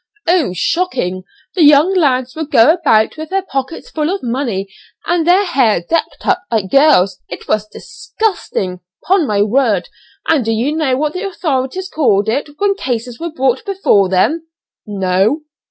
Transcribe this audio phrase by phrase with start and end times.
[0.27, 0.51] "Oh!
[0.55, 1.25] shocking.
[1.53, 4.67] The young lads would go about with their pockets full of money,
[5.05, 7.19] and their hair decked up like girls.
[7.29, 9.89] It was disgusting, 'pon my word;
[10.27, 14.47] and do you know what the authorities called it when cases were brought before them?"
[14.87, 15.41] "No."